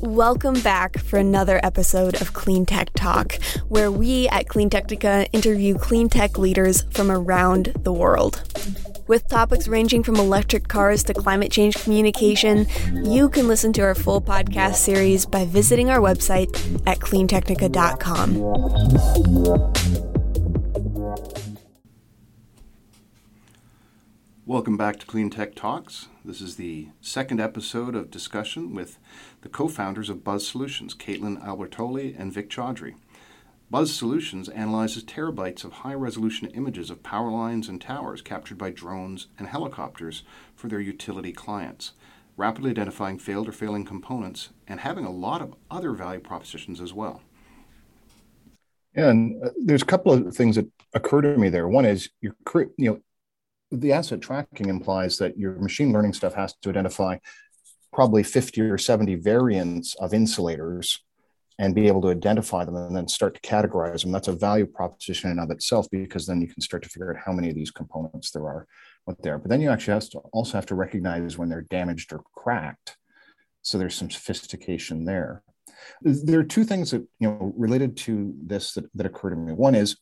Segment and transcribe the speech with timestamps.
[0.00, 3.34] Welcome back for another episode of Clean Tech Talk,
[3.68, 8.40] where we at Clean Technica interview clean tech leaders from around the world.
[9.08, 12.66] With topics ranging from electric cars to climate change communication,
[13.04, 16.48] you can listen to our full podcast series by visiting our website
[16.86, 18.38] at cleantechnica.com.
[24.48, 26.06] Welcome back to Clean Tech Talks.
[26.24, 28.98] This is the second episode of discussion with
[29.42, 32.94] the co founders of Buzz Solutions, Kaitlyn Albertoli and Vik Chaudhry.
[33.70, 38.70] Buzz Solutions analyzes terabytes of high resolution images of power lines and towers captured by
[38.70, 40.22] drones and helicopters
[40.56, 41.92] for their utility clients,
[42.36, 46.94] rapidly identifying failed or failing components and having a lot of other value propositions as
[46.94, 47.20] well.
[48.94, 51.68] And uh, there's a couple of things that occur to me there.
[51.68, 52.34] One is you're,
[52.78, 53.00] you know,
[53.70, 57.18] the asset tracking implies that your machine learning stuff has to identify
[57.98, 61.00] probably 50 or 70 variants of insulators
[61.58, 64.12] and be able to identify them and then start to categorize them.
[64.12, 67.20] That's a value proposition in of itself because then you can start to figure out
[67.26, 68.68] how many of these components there are,
[69.04, 69.36] what there.
[69.36, 72.96] But then you actually have to also have to recognize when they're damaged or cracked.
[73.62, 75.42] So there's some sophistication there.
[76.00, 79.54] There are two things that you know related to this that, that occur to me.
[79.54, 79.96] One is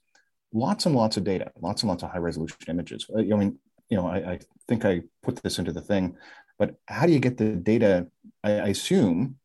[0.52, 3.08] lots and lots of data, lots and lots of high resolution images.
[3.16, 6.14] I mean, you know, I, I think I put this into the thing,
[6.58, 8.08] but how do you get the data?
[8.42, 9.36] I, I assume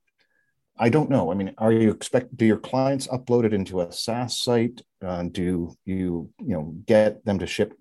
[0.81, 1.31] I don't know.
[1.31, 4.81] I mean, are you expect do your clients upload it into a SaaS site?
[5.00, 7.73] Uh, do you you know get them to ship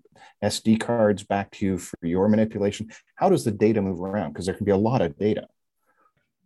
[0.43, 2.91] SD cards back to you for your manipulation?
[3.15, 4.33] How does the data move around?
[4.33, 5.47] Because there can be a lot of data.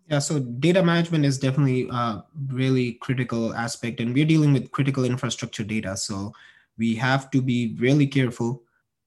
[0.10, 5.04] Yeah, so data management is definitely a really critical aspect, and we're dealing with critical
[5.04, 5.98] infrastructure data.
[5.98, 6.32] So
[6.78, 8.64] we have to be really careful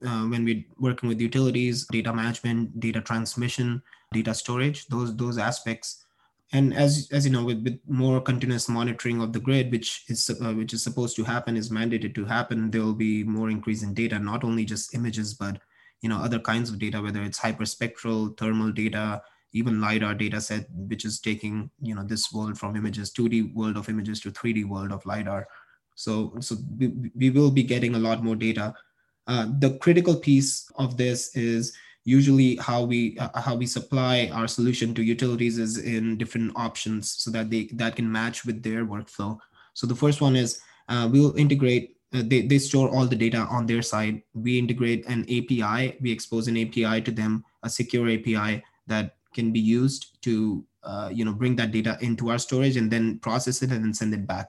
[0.06, 3.82] uh, when we're working with utilities, data management, data transmission,
[4.12, 4.86] data storage.
[4.86, 6.04] Those those aspects
[6.52, 10.30] and as as you know with, with more continuous monitoring of the grid which is
[10.30, 13.82] uh, which is supposed to happen is mandated to happen there will be more increase
[13.82, 15.60] in data not only just images but
[16.00, 19.20] you know other kinds of data whether it's hyperspectral thermal data
[19.52, 23.76] even lidar data set which is taking you know this world from images 2d world
[23.76, 25.46] of images to 3d world of lidar
[25.96, 28.74] so so we, we will be getting a lot more data
[29.28, 34.48] uh, the critical piece of this is usually how we uh, how we supply our
[34.48, 38.86] solution to utilities is in different options so that they that can match with their
[38.86, 39.38] workflow.
[39.74, 43.46] So the first one is uh, we'll integrate uh, they, they store all the data
[43.50, 44.22] on their side.
[44.32, 49.52] We integrate an api we expose an api to them a secure api that can
[49.52, 53.62] be used to uh, you know bring that data into our storage and then process
[53.62, 54.48] it and then send it back.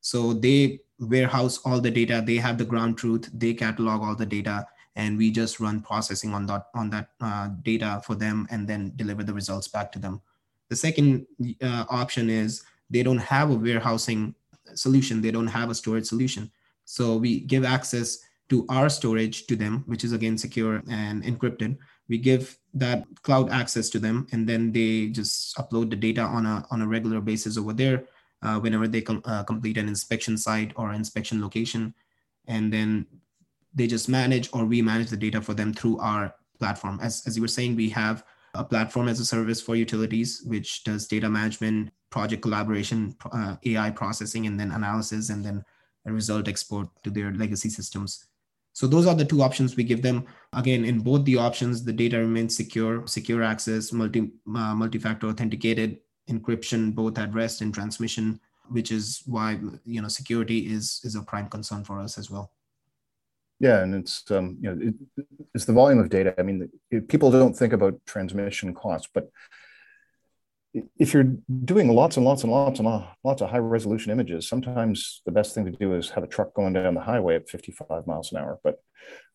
[0.00, 4.26] So they warehouse all the data they have the ground truth they catalog all the
[4.26, 4.66] data
[4.96, 8.92] and we just run processing on that on that uh, data for them and then
[8.96, 10.20] deliver the results back to them.
[10.68, 11.26] The second
[11.62, 14.34] uh, option is they don't have a warehousing
[14.74, 16.50] solution, they don't have a storage solution.
[16.84, 18.18] So we give access
[18.50, 21.78] to our storage to them, which is again secure and encrypted.
[22.08, 26.46] We give that cloud access to them, and then they just upload the data on
[26.46, 28.04] a on a regular basis over there.
[28.42, 31.94] Uh, whenever they com- uh, complete an inspection site or inspection location,
[32.46, 33.06] and then
[33.74, 36.98] they just manage or we manage the data for them through our platform.
[37.02, 38.24] As, as you were saying, we have
[38.54, 43.90] a platform as a service for utilities, which does data management, project collaboration, uh, AI
[43.90, 45.64] processing, and then analysis, and then
[46.06, 48.26] a result export to their legacy systems.
[48.72, 50.26] So those are the two options we give them.
[50.52, 55.98] Again, in both the options, the data remains secure, secure access, multi, uh, multi-factor authenticated,
[56.30, 61.22] encryption, both at rest and transmission, which is why you know security is is a
[61.22, 62.52] prime concern for us as well.
[63.58, 65.24] Yeah, and it's um, you know it,
[65.54, 66.34] it's the volume of data.
[66.38, 69.30] I mean, it, people don't think about transmission costs, but
[70.98, 71.32] if you're
[71.64, 72.88] doing lots and lots and lots and
[73.24, 76.54] lots of high resolution images, sometimes the best thing to do is have a truck
[76.54, 78.60] going down the highway at 55 miles an hour.
[78.62, 78.80] But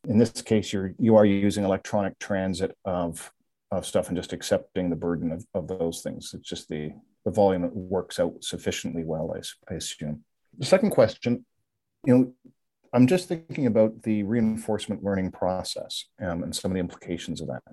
[0.08, 3.32] in this case, you're you are using electronic transit of
[3.78, 6.34] of stuff and just accepting the burden of, of those things.
[6.34, 6.92] It's just the
[7.26, 10.24] the volume that works out sufficiently well, I, I assume.
[10.60, 11.44] The second question,
[12.06, 12.34] you know,
[12.94, 17.48] I'm just thinking about the reinforcement learning process um, and some of the implications of
[17.48, 17.64] that,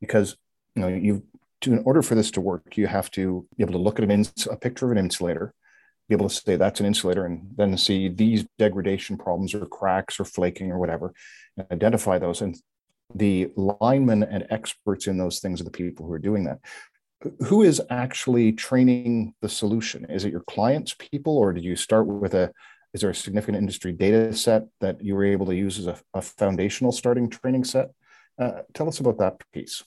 [0.00, 0.36] because
[0.74, 1.24] you know you
[1.62, 4.04] to in order for this to work, you have to be able to look at
[4.04, 5.54] an ins- a picture of an insulator,
[6.08, 10.20] be able to say that's an insulator, and then see these degradation problems or cracks
[10.20, 11.12] or flaking or whatever,
[11.56, 12.40] and identify those.
[12.40, 12.56] And
[13.14, 16.58] the linemen and experts in those things are the people who are doing that.
[17.46, 20.04] Who is actually training the solution?
[20.06, 22.52] Is it your clients' people, or did you start with a
[22.94, 25.98] is there a significant industry data set that you were able to use as a,
[26.14, 27.90] a foundational starting training set?
[28.38, 29.84] Uh, tell us about that piece.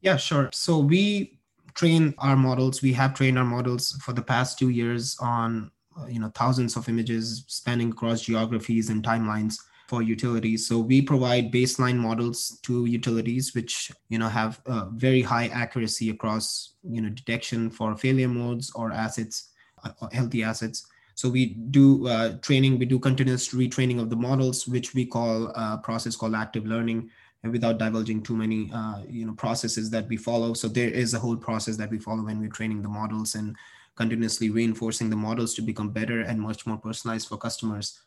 [0.00, 0.48] Yeah, sure.
[0.52, 1.40] So we
[1.74, 2.82] train our models.
[2.82, 5.70] We have trained our models for the past two years on
[6.08, 9.58] you know thousands of images spanning across geographies and timelines
[9.90, 10.68] for utilities.
[10.68, 16.10] So we provide baseline models to utilities, which you know have uh, very high accuracy
[16.10, 19.50] across you know detection for failure modes or assets,
[19.82, 20.86] uh, healthy assets.
[21.16, 21.42] So we
[21.78, 26.14] do uh, training, we do continuous retraining of the models, which we call a process
[26.14, 27.10] called active learning,
[27.42, 30.54] and without divulging too many uh, you know processes that we follow.
[30.54, 33.56] So there is a whole process that we follow when we're training the models and
[33.96, 37.98] continuously reinforcing the models to become better and much more personalized for customers.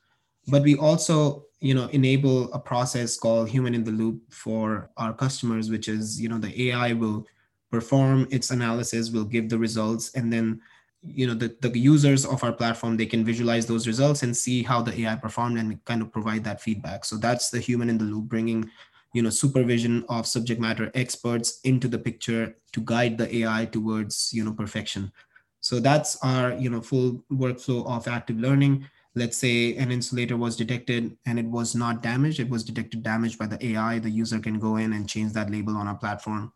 [0.48, 5.14] But we also you know enable a process called human in the loop for our
[5.14, 7.26] customers, which is you know the AI will
[7.72, 10.62] perform its analysis, will give the results, and then
[11.04, 14.64] you know the, the users of our platform they can visualize those results and see
[14.64, 17.04] how the ai performed and kind of provide that feedback.
[17.04, 18.70] So that's the human in the loop bringing
[19.14, 24.32] you know supervision of subject matter experts into the picture to guide the ai towards
[24.34, 25.12] you know perfection.
[25.60, 30.56] So that's our you know full workflow of active learning let's say an insulator was
[30.56, 34.40] detected and it was not damaged it was detected damaged by the ai the user
[34.40, 36.52] can go in and change that label on our platform.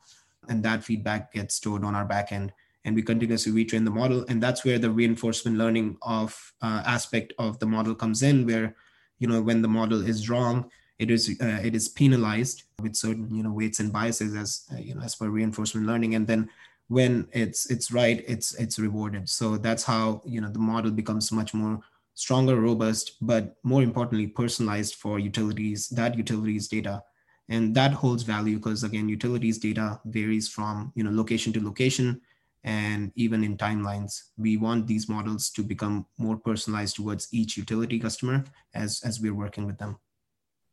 [0.50, 2.52] And that feedback gets stored on our backend
[2.86, 4.26] and we continuously retrain the model.
[4.30, 8.76] And that's where the reinforcement learning of uh, aspect of the model comes in where
[9.20, 13.34] you know when the model is wrong it is uh, it is penalized with certain
[13.36, 16.16] you know weights and biases as uh, you know as per reinforcement learning.
[16.16, 16.50] And then
[16.88, 19.30] when it's it's right it's it's rewarded.
[19.30, 21.82] So that's how you know the model becomes much more
[22.18, 27.04] stronger robust but more importantly personalized for utilities that utilities data.
[27.48, 32.20] And that holds value because again utilities data varies from you know location to location
[32.64, 34.24] and even in timelines.
[34.36, 38.44] We want these models to become more personalized towards each utility customer
[38.74, 39.98] as as we're working with them.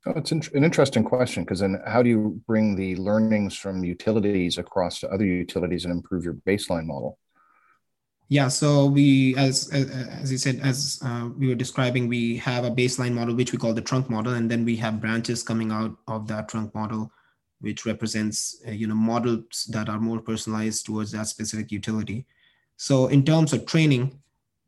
[0.06, 4.56] Oh, it's an interesting question because then how do you bring the learnings from utilities
[4.56, 7.19] across to other utilities and improve your baseline model
[8.28, 12.70] yeah so we as as, you said as uh, we were describing we have a
[12.70, 15.96] baseline model which we call the trunk model and then we have branches coming out
[16.08, 17.10] of that trunk model
[17.64, 22.26] which represents uh, you know models that are more personalized towards that specific utility.
[22.76, 24.20] So in terms of training,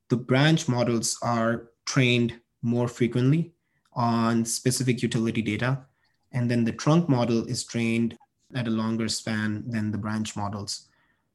[0.09, 3.53] the branch models are trained more frequently
[3.93, 5.85] on specific utility data,
[6.33, 8.17] and then the trunk model is trained
[8.55, 10.89] at a longer span than the branch models.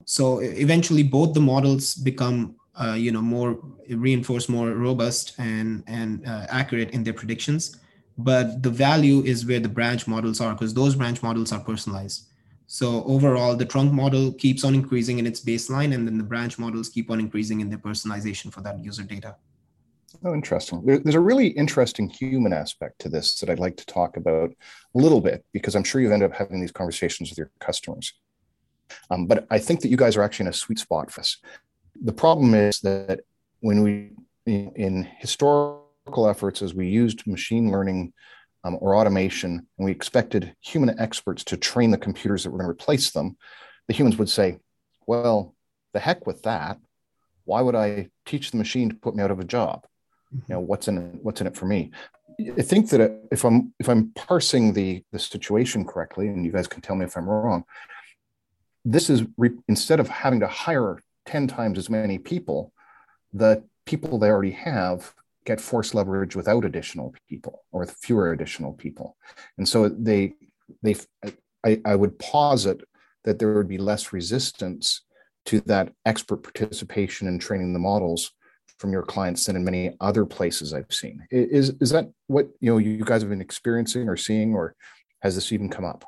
[0.06, 3.59] So eventually, both the models become uh, you know more
[3.89, 7.77] reinforced, more robust, and and uh, accurate in their predictions.
[8.18, 12.27] But the value is where the branch models are because those branch models are personalized.
[12.68, 16.57] So overall the trunk model keeps on increasing in its baseline and then the branch
[16.57, 19.36] models keep on increasing in their personalization for that user data.
[20.24, 20.86] Oh interesting.
[20.86, 24.51] There's a really interesting human aspect to this that i'd like to talk about
[24.95, 28.13] a little bit because i'm sure you end up having these conversations with your customers
[29.10, 31.38] um, but i think that you guys are actually in a sweet spot for us
[32.04, 33.22] the problem is that
[33.60, 34.12] when we
[34.46, 38.14] in historical efforts as we used machine learning
[38.64, 42.68] um, or automation, and we expected human experts to train the computers that were going
[42.68, 43.38] to replace them,
[43.88, 44.58] the humans would say,
[45.08, 45.56] well,
[45.94, 46.78] the heck with that.
[47.46, 49.86] Why would I teach the machine to put me out of a job?
[50.34, 50.52] Mm-hmm.
[50.52, 51.92] You know, what's in it, what's in it for me?
[52.58, 56.68] I think that if I'm if I'm parsing the the situation correctly, and you guys
[56.68, 57.66] can tell me if I'm wrong,
[58.83, 62.73] this is re- instead of having to hire ten times as many people,
[63.33, 65.14] the people they already have
[65.45, 69.18] get force leverage without additional people or with fewer additional people.
[69.57, 70.33] And so they
[70.83, 70.95] they
[71.66, 72.81] I, I would posit
[73.23, 75.02] that there would be less resistance
[75.45, 78.31] to that expert participation in training the models
[78.78, 81.26] from your clients than in many other places I've seen.
[81.30, 84.76] Is is that what you know you guys have been experiencing or seeing, or
[85.21, 86.04] has this even come up?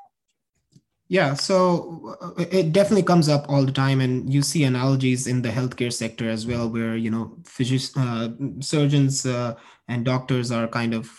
[1.10, 5.42] Yeah, so uh, it definitely comes up all the time, and you see analogies in
[5.42, 8.30] the healthcare sector as well, where you know physicians, uh,
[8.62, 9.56] surgeons, uh,
[9.88, 11.12] and doctors are kind of,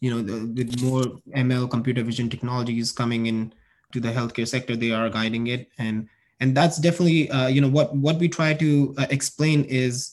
[0.00, 0.22] you know,
[0.54, 3.52] with more ML computer vision technologies coming in
[3.92, 6.08] to the healthcare sector, they are guiding it, and
[6.40, 10.12] and that's definitely, uh, you know, what what we try to uh, explain is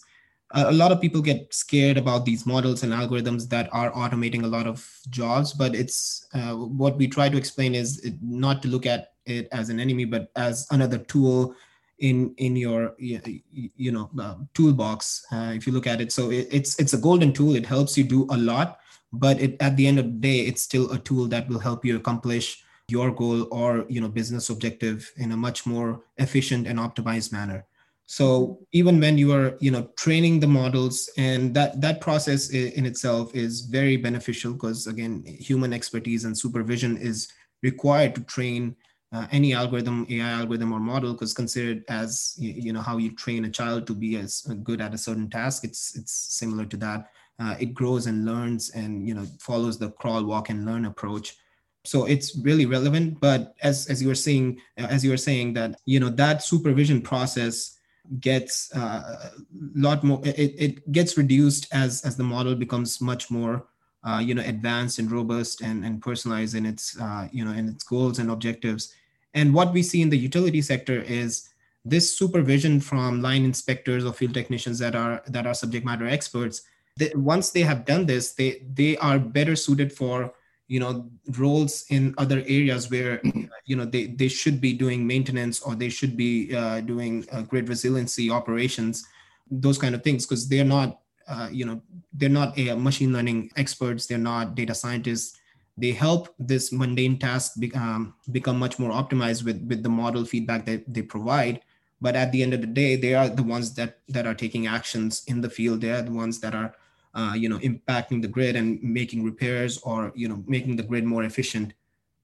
[0.55, 4.47] a lot of people get scared about these models and algorithms that are automating a
[4.47, 8.85] lot of jobs but it's uh, what we try to explain is not to look
[8.85, 11.55] at it as an enemy, but as another tool
[11.99, 15.25] in in your you know uh, toolbox.
[15.31, 17.55] Uh, if you look at it, so it, it's it's a golden tool.
[17.55, 18.79] It helps you do a lot,
[19.11, 21.85] but it, at the end of the day, it's still a tool that will help
[21.85, 26.79] you accomplish your goal or you know business objective in a much more efficient and
[26.79, 27.65] optimized manner
[28.05, 32.85] so even when you are you know training the models and that that process in
[32.85, 37.29] itself is very beneficial because again human expertise and supervision is
[37.61, 38.75] required to train
[39.13, 43.15] uh, any algorithm, AI algorithm or model, because considered as you, you, know how you
[43.15, 46.77] train a child to be as good at a certain task, it's it's similar to
[46.77, 47.11] that.
[47.39, 51.37] Uh, it grows and learns, and you know follows the crawl, walk, and learn approach.
[51.85, 53.19] So it's really relevant.
[53.19, 57.01] But as as you were saying, as you were saying that you know that supervision
[57.01, 57.77] process
[58.19, 59.31] gets uh, a
[59.75, 60.21] lot more.
[60.25, 63.67] It, it gets reduced as as the model becomes much more
[64.03, 67.69] uh, you know advanced and robust and, and personalized in its uh, you know in
[67.69, 68.93] its goals and objectives
[69.33, 71.49] and what we see in the utility sector is
[71.85, 76.61] this supervision from line inspectors or field technicians that are that are subject matter experts.
[76.97, 80.33] That once they have done this, they they are better suited for
[80.67, 83.21] you know roles in other areas where
[83.65, 87.41] you know they, they should be doing maintenance or they should be uh, doing uh,
[87.41, 89.05] grid resiliency operations
[89.51, 91.81] those kind of things because they're not uh, you know
[92.13, 95.37] they're not a machine learning experts they're not data scientists
[95.77, 100.25] they help this mundane task be, um, become much more optimized with with the model
[100.25, 101.61] feedback that they provide.
[102.01, 104.67] But at the end of the day they are the ones that that are taking
[104.67, 105.81] actions in the field.
[105.81, 106.75] They are the ones that are
[107.13, 111.05] uh, you know impacting the grid and making repairs or you know making the grid
[111.05, 111.73] more efficient.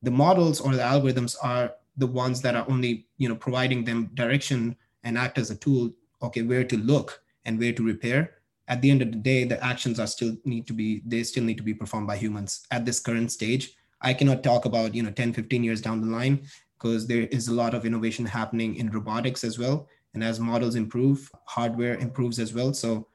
[0.03, 4.11] The models or the algorithms are the ones that are only you know providing them
[4.13, 5.91] direction and act as a tool
[6.21, 8.38] okay where to look and where to repair
[8.69, 11.43] at the end of the day the actions are still need to be they still
[11.43, 12.65] need to be performed by humans.
[12.71, 16.07] At this current stage i cannot talk about you know 10 15 years down the
[16.07, 16.47] line
[16.77, 19.88] because there is a lot of innovation happening in robotics as well.
[20.13, 22.73] And as models improve hardware improves as well.
[22.73, 23.07] So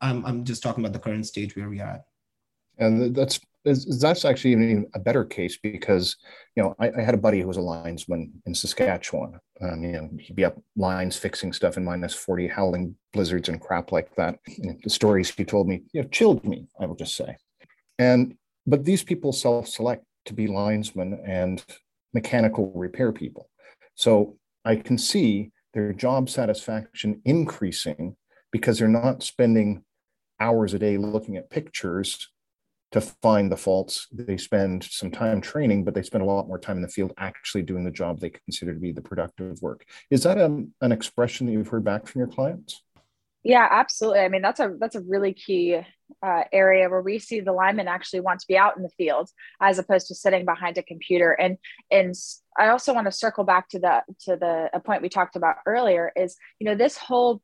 [0.00, 2.04] i'm, I'm just talking about the current stage where we are at.
[2.78, 6.16] And that's that's actually even a better case because
[6.54, 9.40] you know I, I, had a buddy who was a linesman in Saskatchewan.
[9.60, 13.60] Um, you know, he'd be up lines fixing stuff in minus forty, howling blizzards and
[13.60, 14.38] crap like that.
[14.58, 16.66] And the stories he told me, you know, chilled me.
[16.78, 17.36] I will just say,
[17.98, 21.64] and but these people self-select to be linesmen and
[22.12, 23.48] mechanical repair people,
[23.94, 28.16] so I can see their job satisfaction increasing
[28.52, 29.82] because they're not spending
[30.38, 32.28] hours a day looking at pictures
[32.94, 34.06] to find the faults.
[34.12, 37.12] They spend some time training, but they spend a lot more time in the field
[37.18, 39.84] actually doing the job they consider to be the productive work.
[40.12, 42.84] Is that a, an expression that you've heard back from your clients?
[43.42, 44.20] Yeah, absolutely.
[44.20, 45.80] I mean, that's a that's a really key
[46.24, 49.28] uh, area where we see the linemen actually want to be out in the field
[49.60, 51.32] as opposed to sitting behind a computer.
[51.32, 51.58] And
[51.90, 52.14] and
[52.56, 55.56] I also want to circle back to the to the a point we talked about
[55.66, 57.42] earlier is you know this whole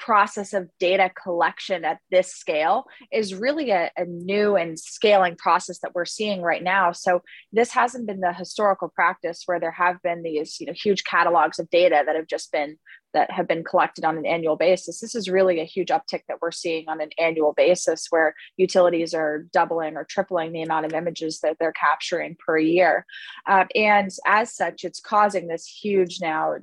[0.00, 5.78] process of data collection at this scale is really a, a, new and scaling process
[5.80, 6.90] that we're seeing right now.
[6.90, 11.04] So this hasn't been the historical practice where there have been these you know huge
[11.04, 12.78] catalogs of data that have just been
[13.12, 15.00] that have been collected on an annual basis.
[15.00, 19.14] This is really a huge uptick that we're seeing on an annual basis where utilities
[19.14, 23.04] are doubling or tripling the amount of images that they're capturing per year.
[23.48, 26.54] Um, and as such, it's causing this huge now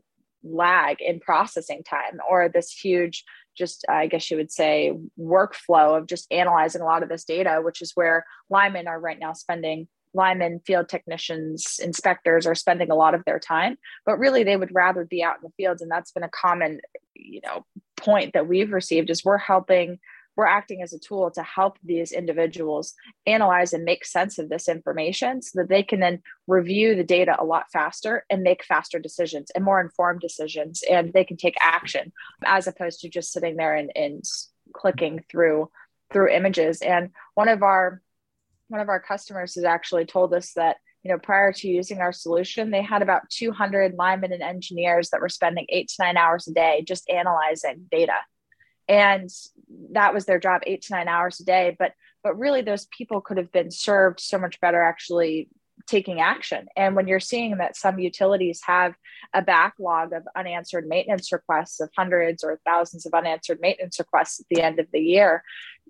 [0.52, 3.24] lag in processing time or this huge
[3.58, 7.60] just i guess you would say workflow of just analyzing a lot of this data
[7.64, 12.96] which is where linemen are right now spending linemen field technicians inspectors are spending a
[12.96, 13.78] lot of their time.
[14.06, 16.82] But really they would rather be out in the fields and that's been a common
[17.14, 20.00] you know point that we've received is we're helping
[20.38, 22.94] we're acting as a tool to help these individuals
[23.26, 27.36] analyze and make sense of this information so that they can then review the data
[27.40, 31.56] a lot faster and make faster decisions and more informed decisions and they can take
[31.60, 32.14] action
[32.46, 34.24] as opposed to just sitting there and, and
[34.74, 35.70] clicking through
[36.14, 36.82] through images.
[36.82, 38.02] And one of our
[38.70, 42.12] one of our customers has actually told us that you know prior to using our
[42.12, 46.48] solution they had about 200 linemen and engineers that were spending eight to nine hours
[46.48, 48.16] a day just analyzing data
[48.88, 49.30] and
[49.92, 51.76] that was their job eight to nine hours a day.
[51.78, 55.50] But but really those people could have been served so much better actually
[55.86, 56.68] taking action.
[56.76, 58.96] And when you're seeing that some utilities have
[59.34, 64.48] a backlog of unanswered maintenance requests of hundreds or thousands of unanswered maintenance requests at
[64.50, 65.44] the end of the year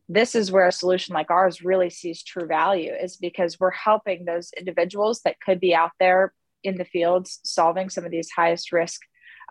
[0.09, 4.25] this is where a solution like ours really sees true value is because we're helping
[4.25, 8.71] those individuals that could be out there in the fields solving some of these highest
[8.71, 9.01] risk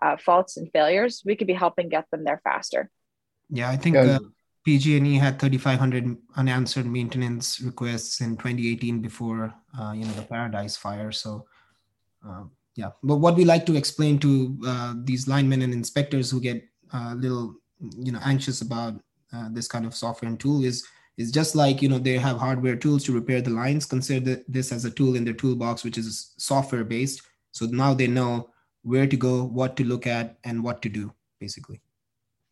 [0.03, 1.23] uh, faults and failures.
[1.25, 2.91] We could be helping get them there faster
[3.51, 4.19] yeah, I think uh,
[4.65, 11.13] PG&E had 3,500 unanswered maintenance requests in 2018 before uh, you know the Paradise fire.
[11.13, 11.47] So
[12.27, 16.41] uh, yeah, but what we like to explain to uh, these linemen and inspectors who
[16.41, 17.55] get a little
[17.99, 18.95] you know anxious about
[19.33, 20.87] uh, this kind of software and tool is
[21.17, 23.87] is just like you know they have hardware tools to repair the lines.
[23.87, 27.23] Consider this as a tool in their toolbox, which is software based.
[27.53, 28.51] So now they know
[28.83, 31.81] where to go, what to look at, and what to do, basically.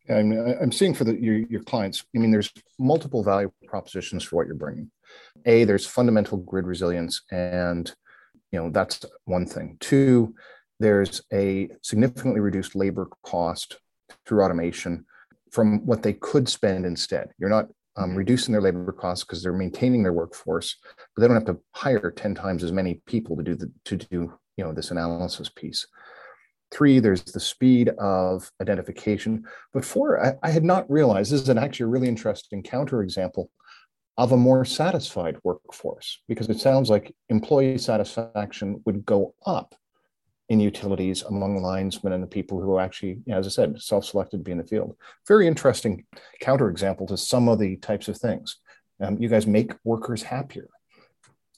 [0.08, 4.23] I mean, I'm seeing for the, your, your clients, I mean, there's multiple value propositions
[4.23, 4.90] for what you're bringing.
[5.46, 7.92] A, there's fundamental grid resilience and
[8.52, 9.76] you know, that's one thing.
[9.80, 10.34] Two,
[10.78, 13.78] there's a significantly reduced labor cost
[14.26, 15.04] through automation
[15.50, 17.30] from what they could spend instead.
[17.38, 18.18] You're not um, mm-hmm.
[18.18, 22.11] reducing their labor costs because they're maintaining their workforce, but they don't have to hire
[22.11, 25.87] 10 times as many people to do the to do you know this analysis piece.
[26.75, 29.45] Three, there's the speed of identification.
[29.73, 33.47] But four, I, I had not realized this is an actually a really interesting counterexample
[34.16, 39.75] of a more satisfied workforce because it sounds like employee satisfaction would go up
[40.49, 44.52] in utilities among linesmen and the people who actually, as I said, self-selected to be
[44.52, 44.97] in the field.
[45.26, 46.04] Very interesting
[46.43, 48.57] counterexample to some of the types of things.
[49.00, 50.69] Um, you guys make workers happier.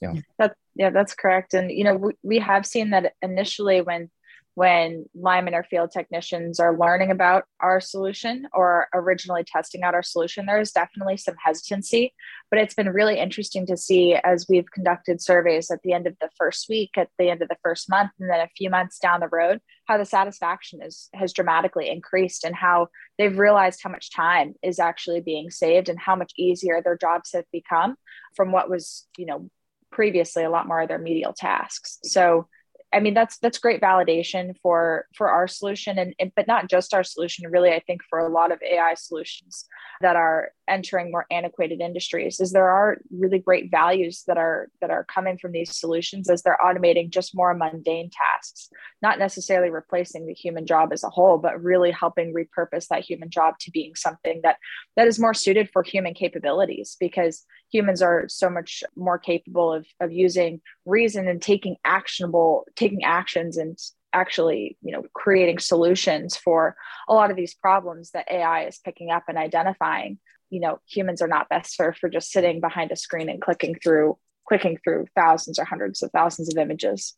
[0.01, 0.13] Yeah.
[0.37, 1.53] That, yeah, that's correct.
[1.53, 4.09] And you know, we, we have seen that initially when
[4.57, 10.01] when linemen or field technicians are learning about our solution or originally testing out our
[10.01, 12.11] solution, there is definitely some hesitancy.
[12.49, 16.15] But it's been really interesting to see as we've conducted surveys at the end of
[16.19, 18.97] the first week, at the end of the first month, and then a few months
[18.97, 22.87] down the road, how the satisfaction is, has dramatically increased and how
[23.19, 27.29] they've realized how much time is actually being saved and how much easier their jobs
[27.31, 27.95] have become
[28.35, 29.51] from what was, you know,
[29.91, 31.99] previously a lot more of their medial tasks.
[32.03, 32.47] So
[32.93, 36.93] I mean, that's that's great validation for for our solution, and, and but not just
[36.93, 37.49] our solution.
[37.49, 39.65] Really, I think for a lot of AI solutions
[40.01, 44.89] that are entering more antiquated industries, is there are really great values that are that
[44.89, 48.69] are coming from these solutions as they're automating just more mundane tasks,
[49.01, 53.29] not necessarily replacing the human job as a whole, but really helping repurpose that human
[53.29, 54.57] job to being something that
[54.95, 59.85] that is more suited for human capabilities because humans are so much more capable of,
[59.99, 63.77] of using reason and taking actionable taking actions and
[64.13, 66.75] actually you know creating solutions for
[67.07, 70.17] a lot of these problems that ai is picking up and identifying
[70.49, 73.75] you know humans are not best served for just sitting behind a screen and clicking
[73.83, 77.15] through clicking through thousands or hundreds of thousands of images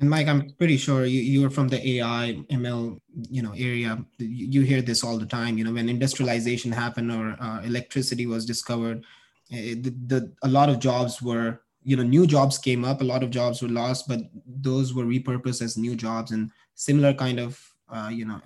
[0.00, 2.98] and Mike, I'm pretty sure you, you are from the AI ML,
[3.30, 4.04] you know, area.
[4.18, 5.56] You hear this all the time.
[5.56, 9.04] You know, when industrialization happened or uh, electricity was discovered,
[9.52, 13.04] Eh, the, the, a lot of jobs were you know new jobs came up a
[13.04, 17.38] lot of jobs were lost but those were repurposed as new jobs and similar kind
[17.38, 18.40] of uh, you know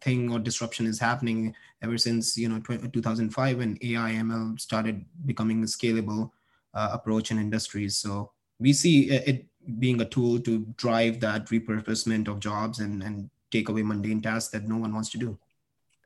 [0.00, 5.62] thing or disruption is happening ever since you know 2005 when ai ml started becoming
[5.62, 6.30] a scalable
[6.74, 9.46] uh, approach in industries so we see it
[9.78, 14.50] being a tool to drive that repurposement of jobs and, and take away mundane tasks
[14.50, 15.38] that no one wants to do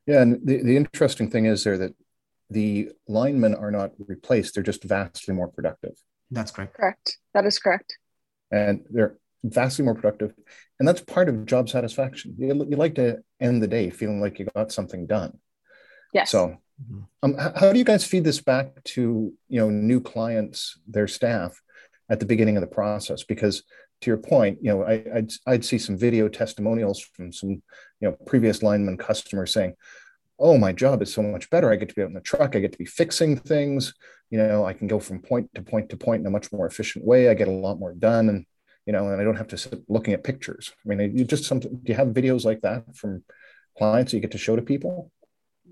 [0.07, 1.95] yeah and the, the interesting thing is there that
[2.51, 5.97] the linemen are not replaced, they're just vastly more productive.
[6.31, 6.75] That's correct.
[6.75, 7.19] Correct.
[7.35, 7.99] That is correct.
[8.51, 9.19] And they're
[9.53, 10.33] vastly more productive.
[10.79, 12.35] And that's part of job satisfaction.
[12.39, 15.39] You, you like to end the day feeling like you got something done.
[16.13, 16.31] Yes.
[16.31, 17.03] So, mm-hmm.
[17.23, 21.61] um, how do you guys feed this back to you know new clients, their staff,
[22.09, 23.25] at the beginning of the process?
[23.25, 23.63] Because
[24.03, 27.63] to your point, you know, I, would I'd see some video testimonials from some you
[28.03, 29.75] know previous lineman customers saying,
[30.39, 31.73] oh, my job is so much better.
[31.73, 32.55] I get to be out in the truck.
[32.55, 33.95] I get to be fixing things.
[34.31, 36.67] You know, I can go from point to point to point in a much more
[36.67, 37.29] efficient way.
[37.29, 38.47] I get a lot more done, and
[38.87, 40.73] you know, and I don't have to sit looking at pictures.
[40.85, 43.23] I mean, you just some, do you have videos like that from
[43.77, 45.11] clients that you get to show to people?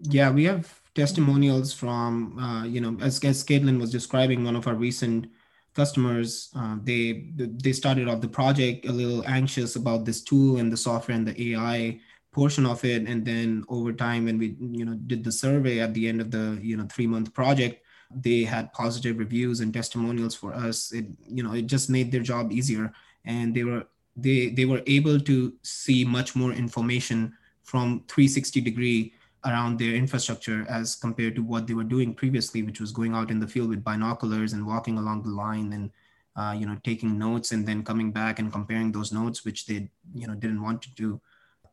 [0.02, 4.66] Yeah, we have testimonials from uh, you know, as as Kaitlyn was describing, one of
[4.66, 5.28] our recent
[5.74, 10.72] customers uh, they they started off the project a little anxious about this tool and
[10.72, 11.98] the software and the ai
[12.32, 15.92] portion of it and then over time when we you know did the survey at
[15.94, 17.83] the end of the you know three month project
[18.22, 20.92] they had positive reviews and testimonials for us.
[20.92, 22.92] It you know it just made their job easier.
[23.24, 29.14] And they were they they were able to see much more information from 360 degree
[29.46, 33.30] around their infrastructure as compared to what they were doing previously which was going out
[33.30, 35.90] in the field with binoculars and walking along the line and
[36.36, 39.88] uh, you know taking notes and then coming back and comparing those notes which they
[40.14, 41.20] you know didn't want to do.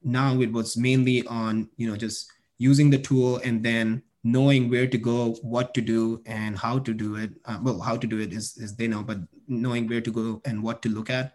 [0.03, 4.87] Now it was mainly on you know just using the tool and then knowing where
[4.87, 8.19] to go what to do and how to do it uh, well how to do
[8.19, 11.33] it is, is they know but knowing where to go and what to look at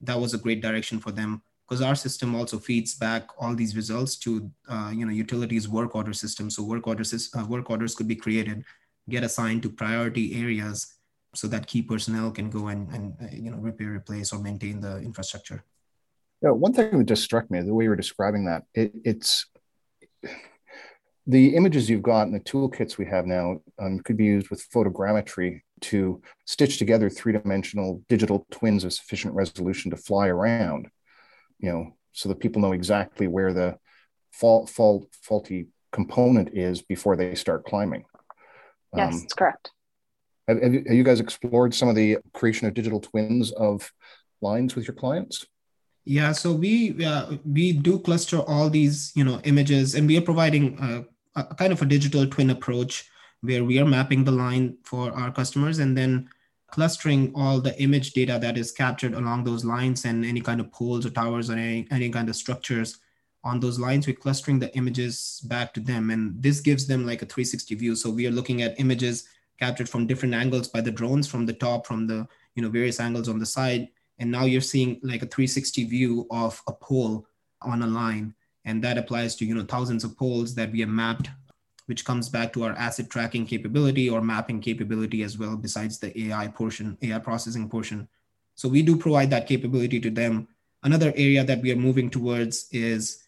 [0.00, 1.42] that was a great direction for them.
[1.66, 5.94] Because our system also feeds back all these results to uh, you know utilities work
[5.94, 8.64] order system so work orders uh, work orders could be created
[9.10, 10.94] get assigned to priority areas
[11.34, 14.80] so that key personnel can go and, and uh, you know repair replace or maintain
[14.80, 15.62] the infrastructure.
[16.40, 19.44] Yeah, one thing that just struck me the way you were describing that it, it's
[21.28, 24.66] the images you've got and the toolkits we have now um, could be used with
[24.70, 30.88] photogrammetry to stitch together three-dimensional digital twins of sufficient resolution to fly around
[31.60, 33.76] you know so that people know exactly where the
[34.32, 38.04] fault, fault faulty component is before they start climbing
[38.96, 39.70] yes um, that's correct
[40.48, 43.92] have, have, you guys explored some of the creation of digital twins of
[44.40, 45.46] lines with your clients?
[46.04, 50.22] Yeah, so we uh, we do cluster all these you know images, and we are
[50.22, 51.04] providing a,
[51.36, 53.08] a, kind of a digital twin approach
[53.40, 56.28] where we are mapping the line for our customers, and then
[56.70, 60.70] clustering all the image data that is captured along those lines and any kind of
[60.70, 62.98] poles or towers or any, any kind of structures
[63.44, 64.06] on those lines.
[64.06, 67.94] We're clustering the images back to them, and this gives them like a 360 view.
[67.94, 71.52] So we are looking at images captured from different angles by the drones, from the
[71.52, 73.88] top, from the you know various angles on the side,
[74.18, 77.26] and now you're seeing like a 360 view of a pole
[77.62, 78.34] on a line,
[78.68, 81.28] and that applies to you know thousands of poles that we have mapped
[81.88, 86.12] which comes back to our asset tracking capability or mapping capability as well, besides the
[86.24, 88.06] AI portion, AI processing portion.
[88.56, 90.48] So we do provide that capability to them.
[90.82, 93.24] Another area that we are moving towards is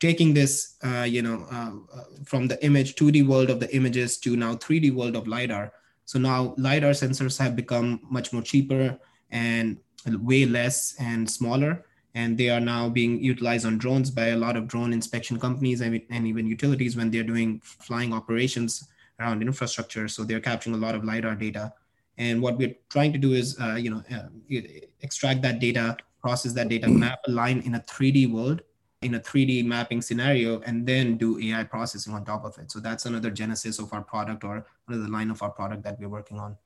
[0.00, 4.18] taking this, uh, you know, uh, uh from the image 2D world of the images
[4.18, 5.72] to now 3D world of lidar.
[6.04, 8.98] So now lidar sensors have become much more cheaper
[9.30, 14.36] and way less and smaller and they are now being utilized on drones by a
[14.36, 18.88] lot of drone inspection companies and, and even utilities when they're doing flying operations
[19.20, 20.08] around infrastructure.
[20.08, 21.72] So they're capturing a lot of lidar data.
[22.18, 24.58] And what we're trying to do is, uh, you know, uh,
[25.00, 28.62] extract that data, process that data, map a line in a 3D world,
[29.02, 32.70] in a 3D mapping scenario, and then do AI processing on top of it.
[32.70, 36.08] So that's another genesis of our product or another line of our product that we're
[36.08, 36.56] working on.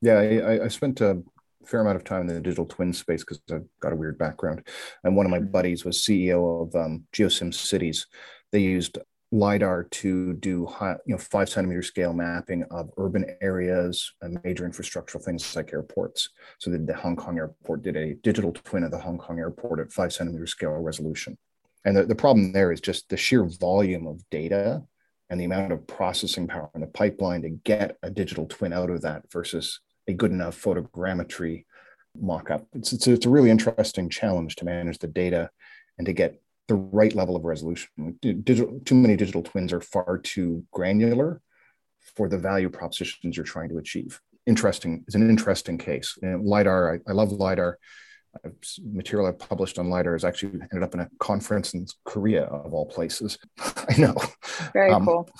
[0.00, 1.22] Yeah, I, I spent a
[1.66, 4.66] fair amount of time in the digital twin space because I've got a weird background.
[5.04, 5.50] And one of my mm-hmm.
[5.50, 8.06] buddies was CEO of um, Geosim Cities.
[8.52, 8.98] They used
[9.30, 14.66] lidar to do high, you know five centimeter scale mapping of urban areas and major
[14.66, 16.30] infrastructural things like airports.
[16.58, 19.80] So the, the Hong Kong airport did a digital twin of the Hong Kong airport
[19.80, 21.36] at five centimeter scale resolution.
[21.84, 24.82] And the, the problem there is just the sheer volume of data
[25.30, 28.90] and the amount of processing power in the pipeline to get a digital twin out
[28.90, 31.64] of that versus a good enough photogrammetry
[32.20, 32.66] mock-up.
[32.72, 35.50] It's, it's, it's a really interesting challenge to manage the data
[35.98, 37.88] and to get the right level of resolution.
[38.20, 41.40] Digital, too many digital twins are far too granular
[42.16, 44.20] for the value propositions you're trying to achieve.
[44.46, 46.16] Interesting, it's an interesting case.
[46.22, 47.78] And LiDAR, I, I love LiDAR.
[48.44, 48.52] I've,
[48.84, 52.72] material I've published on LiDAR has actually ended up in a conference in Korea, of
[52.72, 53.38] all places.
[53.58, 54.14] I know.
[54.72, 55.30] Very um, cool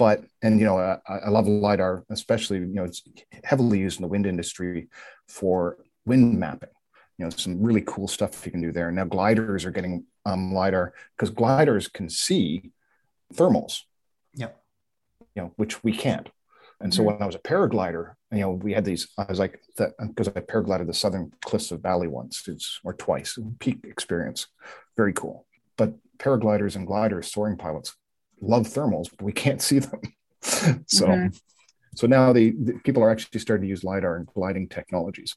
[0.00, 3.02] but and you know I, I, love lidar especially you know it's
[3.44, 4.88] heavily used in the wind industry
[5.28, 6.70] for wind mapping.
[7.18, 8.90] You know some really cool stuff you can do there.
[8.90, 12.72] Now gliders are getting um, lidar because gliders can see
[13.34, 13.82] thermals.
[14.36, 14.58] Yep.
[15.34, 16.30] You know which we can't.
[16.80, 17.12] And so mm-hmm.
[17.12, 20.28] when i was a paraglider you know we had these i was like that because
[20.28, 24.46] i paraglided the southern cliffs of Valley once it's, or twice peak experience.
[24.96, 25.46] Very cool.
[25.76, 27.94] But paragliders and gliders soaring pilots
[28.40, 30.00] love thermals, but we can't see them.
[30.40, 31.28] so, mm-hmm.
[31.94, 35.36] so now the, the, people are actually starting to use lidar and gliding technologies.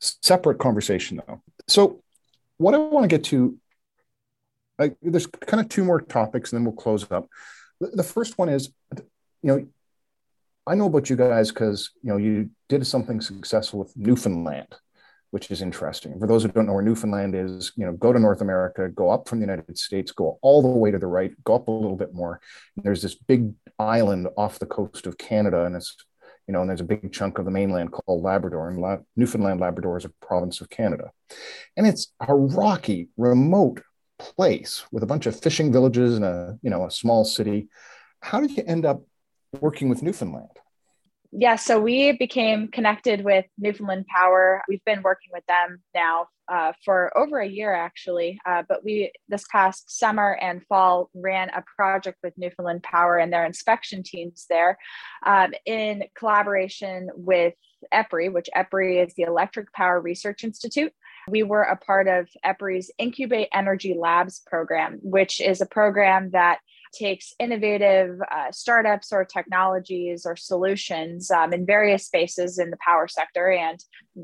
[0.00, 1.42] Separate conversation though.
[1.68, 2.02] So,
[2.58, 3.58] what I want to get to,
[4.78, 7.28] I, there's kind of two more topics, and then we'll close up.
[7.80, 9.02] The, the first one is, you
[9.42, 9.66] know,
[10.66, 14.68] I know about you guys because you know you did something successful with Newfoundland
[15.30, 16.18] which is interesting.
[16.18, 19.10] For those who don't know where Newfoundland is, you know, go to North America, go
[19.10, 21.70] up from the United States, go all the way to the right, go up a
[21.70, 22.40] little bit more.
[22.76, 25.96] There's this big island off the coast of Canada, and it's
[26.46, 29.60] you know, and there's a big chunk of the mainland called Labrador, and La- Newfoundland
[29.60, 31.10] Labrador is a province of Canada,
[31.76, 33.82] and it's a rocky, remote
[34.18, 37.68] place with a bunch of fishing villages and a you know a small city.
[38.20, 39.02] How did you end up
[39.60, 40.50] working with Newfoundland?
[41.38, 44.62] Yeah, so we became connected with Newfoundland Power.
[44.70, 48.38] We've been working with them now uh, for over a year, actually.
[48.46, 53.30] Uh, but we, this past summer and fall, ran a project with Newfoundland Power and
[53.30, 54.78] their inspection teams there
[55.26, 57.52] um, in collaboration with
[57.92, 60.92] EPRI, which EPRI is the Electric Power Research Institute.
[61.28, 66.60] We were a part of EPRI's Incubatenergy Labs program, which is a program that
[66.96, 73.08] takes innovative uh, startups or technologies or solutions um, in various spaces in the power
[73.08, 73.50] sector.
[73.50, 73.78] And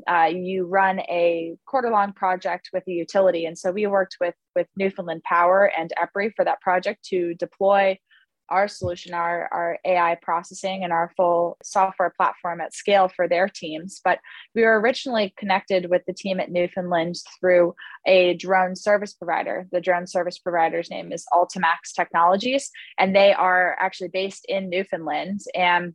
[0.07, 3.45] uh, you run a quarter long project with a utility.
[3.45, 7.97] And so we worked with with newfoundland power and epri for that project to deploy
[8.49, 13.47] our solution, our, our AI processing, and our full software platform at scale for their
[13.47, 14.01] teams.
[14.03, 14.19] But
[14.55, 17.73] we were originally connected with the team at Newfoundland through
[18.05, 19.67] a drone service provider.
[19.71, 25.41] The drone service provider's name is Ultimax Technologies, and they are actually based in Newfoundland.
[25.55, 25.93] And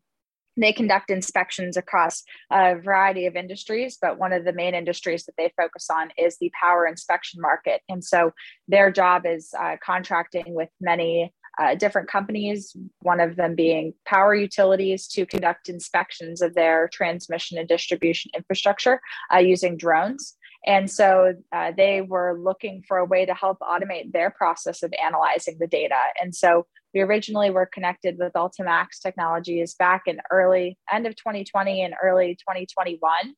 [0.61, 5.35] they conduct inspections across a variety of industries, but one of the main industries that
[5.39, 7.81] they focus on is the power inspection market.
[7.89, 8.33] And so
[8.67, 14.35] their job is uh, contracting with many uh, different companies, one of them being power
[14.35, 19.01] utilities, to conduct inspections of their transmission and distribution infrastructure
[19.35, 20.37] uh, using drones.
[20.67, 24.93] And so uh, they were looking for a way to help automate their process of
[25.03, 25.99] analyzing the data.
[26.21, 31.83] And so we originally were connected with Ultimax Technologies back in early end of 2020
[31.83, 33.35] and early 2021.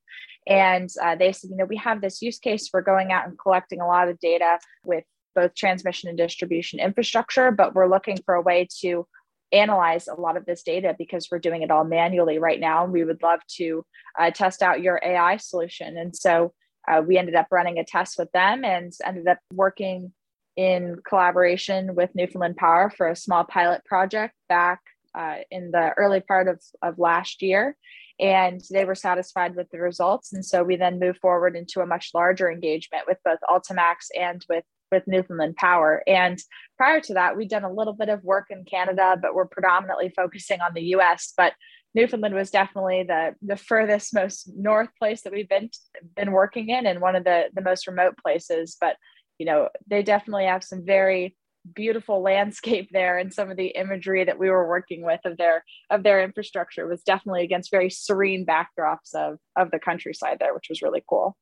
[0.46, 3.38] And uh, they said, you know, we have this use case for going out and
[3.38, 5.04] collecting a lot of data with
[5.35, 9.07] both transmission and distribution infrastructure, but we're looking for a way to
[9.53, 12.85] analyze a lot of this data because we're doing it all manually right now.
[12.85, 13.85] And we would love to
[14.19, 15.97] uh, test out your AI solution.
[15.97, 16.53] And so
[16.88, 20.12] uh, we ended up running a test with them and ended up working
[20.57, 24.81] in collaboration with Newfoundland Power for a small pilot project back
[25.14, 27.77] uh, in the early part of, of last year.
[28.19, 30.33] And they were satisfied with the results.
[30.33, 34.45] And so we then moved forward into a much larger engagement with both Ultimax and
[34.49, 36.03] with, with Newfoundland Power.
[36.07, 36.38] And
[36.76, 40.12] prior to that, we'd done a little bit of work in Canada, but we're predominantly
[40.14, 41.33] focusing on the US.
[41.37, 41.55] But
[41.94, 45.70] Newfoundland was definitely the the furthest, most north place that we've been
[46.16, 48.76] been working in, and one of the the most remote places.
[48.81, 48.96] But
[49.38, 51.37] you know, they definitely have some very
[51.74, 55.64] beautiful landscape there and some of the imagery that we were working with of their
[55.90, 60.68] of their infrastructure was definitely against very serene backdrops of of the countryside there which
[60.70, 61.37] was really cool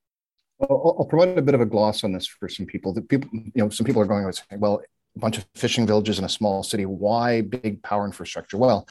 [0.59, 2.93] well, I'll provide a bit of a gloss on this for some people.
[2.93, 4.83] That people, you know, some people are going to say, "Well,
[5.17, 6.87] a bunch of fishing villages in a small city.
[6.87, 8.87] Why big power infrastructure?" Well,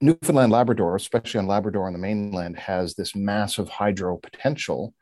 [0.00, 4.94] Newfoundland, Labrador, especially on Labrador on the mainland, has this massive hydro potential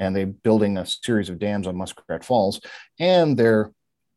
[0.00, 2.60] and they're building a series of dams on Muskrat Falls,
[2.98, 3.70] and they're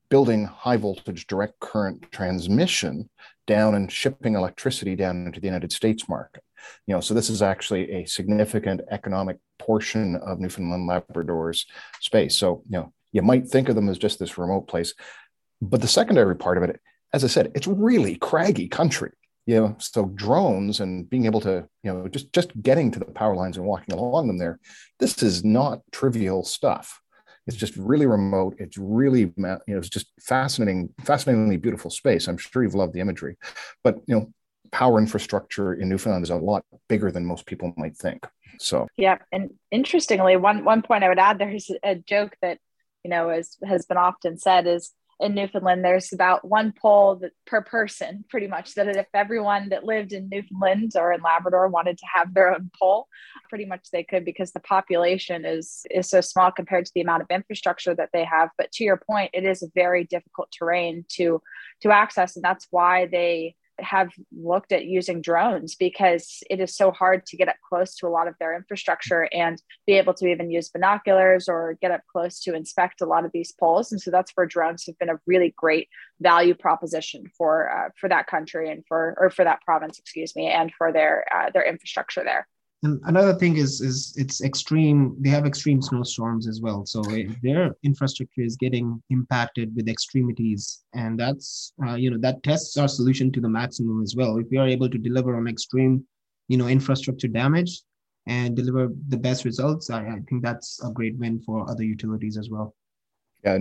[0.09, 3.09] building high voltage direct current transmission
[3.45, 6.41] down and shipping electricity down into the United States market.
[6.87, 11.65] You know, so this is actually a significant economic portion of Newfoundland Labrador's
[12.01, 12.37] space.
[12.37, 14.93] So, you know, you might think of them as just this remote place,
[15.61, 16.79] but the secondary part of it,
[17.13, 19.11] as I said, it's really craggy country
[19.45, 23.05] you know so drones and being able to you know just just getting to the
[23.05, 24.57] power lines and walking along them there
[24.99, 27.01] this is not trivial stuff.
[27.45, 28.55] It's just really remote.
[28.57, 32.27] It's really you know it's just fascinating fascinatingly beautiful space.
[32.27, 33.35] I'm sure you've loved the imagery
[33.83, 34.33] but you know
[34.73, 38.27] power infrastructure in newfoundland is a lot bigger than most people might think
[38.59, 42.57] so yeah and interestingly one one point i would add there's a joke that
[43.03, 47.31] you know is, has been often said is in Newfoundland, there's about one pole that,
[47.45, 48.73] per person, pretty much.
[48.73, 52.71] That if everyone that lived in Newfoundland or in Labrador wanted to have their own
[52.77, 53.07] pole,
[53.49, 57.21] pretty much they could because the population is is so small compared to the amount
[57.21, 58.49] of infrastructure that they have.
[58.57, 61.41] But to your point, it is a very difficult terrain to
[61.81, 66.91] to access, and that's why they have looked at using drones because it is so
[66.91, 70.27] hard to get up close to a lot of their infrastructure and be able to
[70.27, 73.91] even use binoculars or get up close to inspect a lot of these poles.
[73.91, 75.87] And so that's where drones have been a really great
[76.19, 80.47] value proposition for uh, for that country and for or for that province, excuse me,
[80.47, 82.47] and for their uh, their infrastructure there.
[82.83, 85.15] And another thing is is it's extreme.
[85.19, 87.01] They have extreme snowstorms as well, so
[87.41, 92.89] their infrastructure is getting impacted with extremities, and that's uh, you know that tests our
[92.89, 94.37] solution to the maximum as well.
[94.37, 96.05] If we are able to deliver on extreme,
[96.49, 97.81] you know, infrastructure damage
[98.27, 102.37] and deliver the best results, I, I think that's a great win for other utilities
[102.37, 102.75] as well.
[103.45, 103.59] Yeah,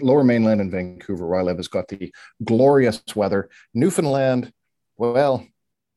[0.00, 2.12] Lower Mainland and Vancouver, where I live, has got the
[2.44, 3.50] glorious weather.
[3.74, 4.52] Newfoundland,
[4.96, 5.46] well,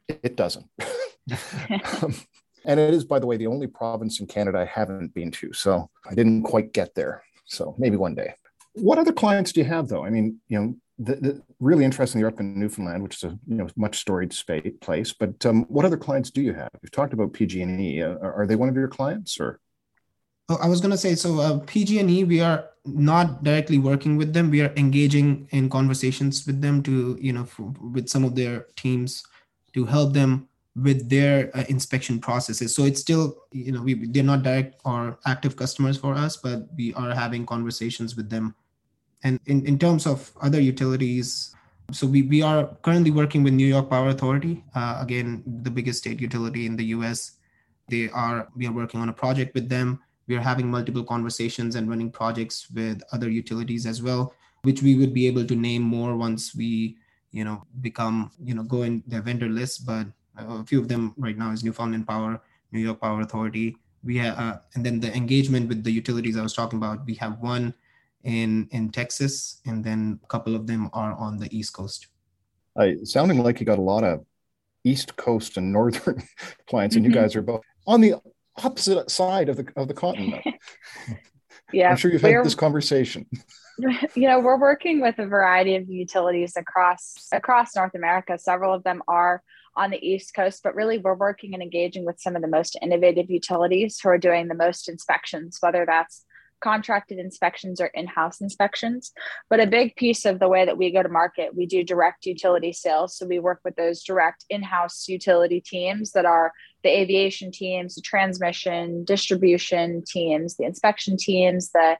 [0.07, 0.65] it doesn't.
[2.01, 2.15] um,
[2.65, 5.53] and it is, by the way, the only province in Canada I haven't been to.
[5.53, 7.23] So I didn't quite get there.
[7.45, 8.33] So maybe one day.
[8.73, 10.03] What other clients do you have, though?
[10.03, 13.39] I mean, you know, the, the really interesting you're up in Newfoundland, which is a
[13.47, 15.13] you know much storied space place.
[15.13, 16.69] But um, what other clients do you have?
[16.81, 18.01] You've talked about PG&E.
[18.01, 19.59] Uh, are they one of your clients, or?
[20.47, 21.39] Oh, I was going to say so.
[21.39, 24.51] Uh, PG&E, we are not directly working with them.
[24.51, 27.47] We are engaging in conversations with them to you know
[27.93, 29.23] with some of their teams
[29.73, 32.75] to help them with their uh, inspection processes.
[32.75, 36.67] So it's still, you know, we, they're not direct or active customers for us, but
[36.75, 38.55] we are having conversations with them.
[39.23, 41.55] And in, in terms of other utilities,
[41.91, 45.99] so we, we are currently working with New York Power Authority, uh, again, the biggest
[45.99, 47.37] state utility in the US.
[47.87, 50.01] They are, we are working on a project with them.
[50.27, 54.33] We are having multiple conversations and running projects with other utilities as well,
[54.63, 56.97] which we would be able to name more once we,
[57.31, 59.85] you know, become, you know, go in their vendor list.
[59.85, 63.77] But a few of them right now is Newfoundland Power, New York Power Authority.
[64.03, 67.05] We have, uh, and then the engagement with the utilities I was talking about.
[67.05, 67.73] We have one
[68.23, 72.07] in in Texas, and then a couple of them are on the East Coast.
[72.75, 74.25] Uh, sounding like you got a lot of
[74.83, 76.21] East Coast and Northern
[76.69, 77.21] clients, and you mm-hmm.
[77.21, 78.15] guys are both on the
[78.63, 80.43] opposite side of the of the continent.
[81.73, 83.25] yeah, I'm sure you've had this conversation.
[84.15, 88.37] You know, we're working with a variety of utilities across across North America.
[88.37, 89.43] Several of them are
[89.77, 92.77] on the East Coast, but really we're working and engaging with some of the most
[92.81, 96.25] innovative utilities who are doing the most inspections, whether that's
[96.61, 99.11] contracted inspections or in-house inspections.
[99.49, 102.25] But a big piece of the way that we go to market we do direct
[102.25, 103.17] utility sales.
[103.17, 106.51] So we work with those direct in-house utility teams that are
[106.83, 111.97] the aviation teams the transmission distribution teams the inspection teams the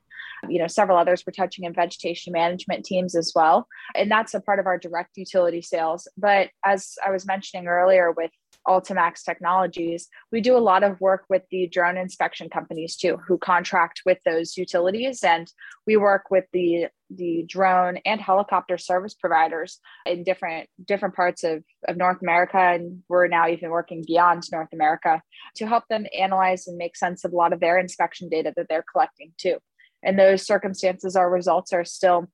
[0.50, 3.68] you know several others for touching and vegetation management teams as well.
[3.96, 6.08] And that's a part of our direct utility sales.
[6.18, 8.32] But as i was mentioning earlier with
[8.68, 13.38] Ultimax Technologies, we do a lot of work with the drone inspection companies too, who
[13.38, 15.52] contract with those utilities, and
[15.86, 21.64] we work with the the drone and helicopter service providers in different different parts of,
[21.88, 25.22] of North America, and we're now even working beyond North America
[25.56, 28.68] to help them analyze and make sense of a lot of their inspection data that
[28.70, 29.58] they're collecting too.
[30.06, 32.30] In those circumstances, our results are still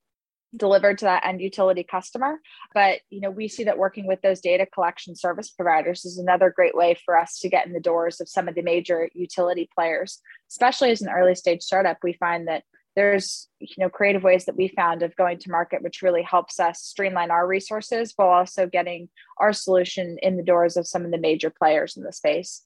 [0.56, 2.40] delivered to that end utility customer.
[2.74, 6.52] But you know we see that working with those data collection service providers is another
[6.54, 9.70] great way for us to get in the doors of some of the major utility
[9.74, 11.98] players especially as an early stage startup.
[12.04, 12.64] We find that
[12.98, 16.60] there's you know creative ways that we found of going to market which really helps
[16.60, 19.08] us streamline our resources while also getting
[19.38, 22.64] our solution in the doors of some of the major players in the space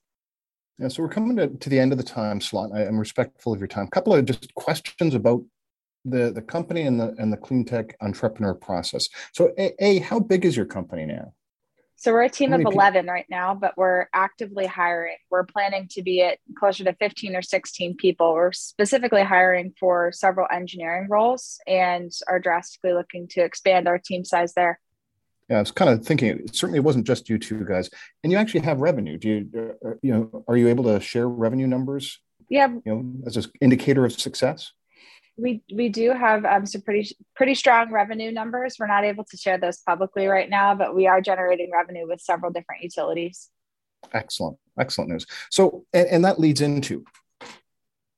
[0.77, 2.71] yeah, so we're coming to, to the end of the time slot.
[2.73, 3.85] I am respectful of your time.
[3.85, 5.41] A couple of just questions about
[6.03, 9.07] the the company and the and the clean tech entrepreneur process.
[9.33, 11.33] So, a, a how big is your company now?
[11.97, 13.13] So we're a team of 11 people?
[13.13, 15.15] right now, but we're actively hiring.
[15.31, 18.33] We're planning to be at closer to 15 or 16 people.
[18.33, 24.25] We're specifically hiring for several engineering roles and are drastically looking to expand our team
[24.25, 24.79] size there.
[25.49, 26.29] Yeah, I was kind of thinking.
[26.29, 27.89] It certainly, it wasn't just you two guys,
[28.23, 29.17] and you actually have revenue.
[29.17, 32.19] Do you, uh, you know, are you able to share revenue numbers?
[32.49, 34.71] Yeah, you know, as an indicator of success
[35.37, 38.77] we we do have um, some pretty pretty strong revenue numbers.
[38.79, 42.21] We're not able to share those publicly right now, but we are generating revenue with
[42.21, 43.49] several different utilities.
[44.13, 45.25] Excellent, excellent news.
[45.49, 47.03] So, and, and that leads into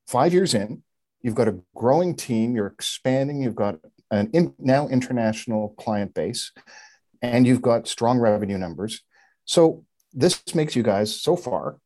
[0.06, 0.82] five years in,
[1.22, 2.54] you've got a growing team.
[2.54, 3.42] You're expanding.
[3.42, 3.78] You've got
[4.10, 6.52] an in, now international client base,
[7.22, 9.02] and you've got strong revenue numbers.
[9.44, 11.78] So this makes you guys so far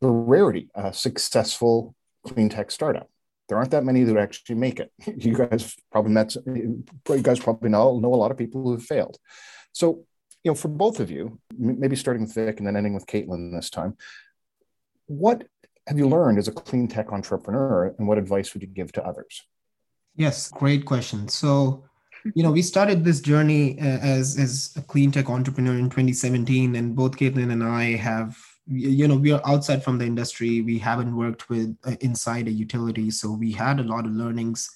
[0.00, 3.10] the rarity, a successful clean tech startup
[3.48, 4.92] there aren't that many that actually make it.
[5.16, 6.84] You guys probably met, you
[7.22, 9.18] guys probably know, know a lot of people who have failed.
[9.72, 10.04] So,
[10.44, 13.52] you know, for both of you, maybe starting with Vik and then ending with Kaitlyn
[13.52, 13.96] this time,
[15.06, 15.44] what
[15.86, 19.04] have you learned as a clean tech entrepreneur and what advice would you give to
[19.04, 19.42] others?
[20.14, 21.28] Yes, great question.
[21.28, 21.84] So,
[22.34, 26.76] you know, we started this journey uh, as, as a clean tech entrepreneur in 2017,
[26.76, 28.36] and both Kaitlyn and I have
[28.70, 30.60] you know we are outside from the industry.
[30.60, 34.68] We haven't worked with uh, inside a utility so we had a lot of learnings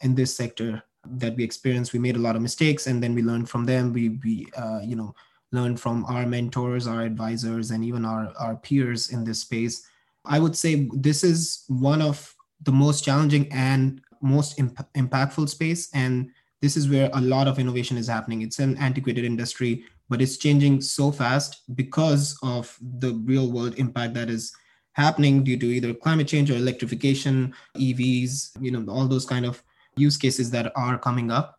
[0.00, 1.92] in this sector that we experienced.
[1.92, 3.92] We made a lot of mistakes and then we learned from them.
[3.92, 5.14] We we uh, you know
[5.52, 9.86] learned from our mentors our advisors and even our our peers in this space.
[10.24, 15.90] I would say this is one of the most challenging and most imp- impactful space
[15.94, 18.42] and this is where a lot of innovation is happening.
[18.42, 24.14] It's an antiquated industry but it's changing so fast because of the real world impact
[24.14, 24.54] that is
[24.92, 29.62] happening due to either climate change or electrification evs you know all those kind of
[29.96, 31.58] use cases that are coming up.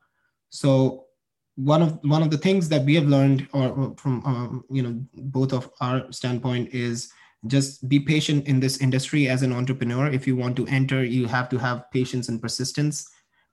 [0.50, 1.06] So
[1.56, 5.00] one of one of the things that we have learned or, from um, you know
[5.14, 7.12] both of our standpoint is
[7.48, 10.08] just be patient in this industry as an entrepreneur.
[10.08, 13.10] If you want to enter you have to have patience and persistence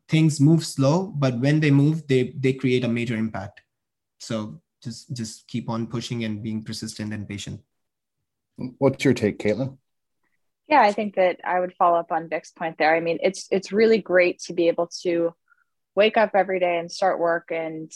[0.08, 3.60] things move slow but when they move they they create a major impact
[4.18, 7.60] so just just keep on pushing and being persistent and patient.
[8.78, 9.76] What's your take, Kaitlyn?
[10.68, 12.94] Yeah, I think that I would follow up on Vik's point there.
[12.94, 15.34] I mean, it's it's really great to be able to
[15.94, 17.90] wake up every day and start work and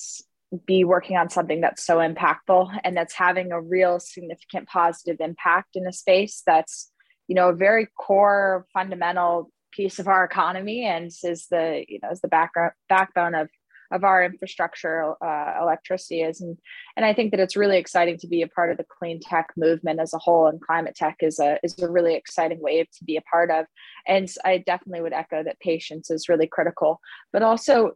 [0.66, 5.76] be working on something that's so impactful and that's having a real significant positive impact
[5.76, 6.90] in a space that's
[7.28, 12.10] you know a very core fundamental piece of our economy and is the you know
[12.10, 13.48] is the background backbone of
[13.92, 16.40] of our infrastructure uh, electricity is.
[16.40, 16.56] And
[16.96, 19.48] and i think that it's really exciting to be a part of the clean tech
[19.56, 23.04] movement as a whole and climate tech is a is a really exciting wave to
[23.04, 23.66] be a part of.
[24.06, 27.00] And i definitely would echo that patience is really critical
[27.32, 27.92] but also